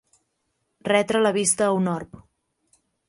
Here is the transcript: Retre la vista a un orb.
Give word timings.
Retre 0.89 1.21
la 1.25 1.33
vista 1.37 1.67
a 1.67 1.77
un 1.81 1.91
orb. 1.93 2.19